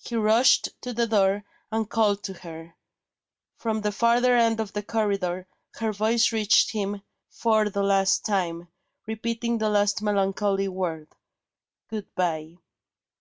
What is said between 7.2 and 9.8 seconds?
for the last time, repeating the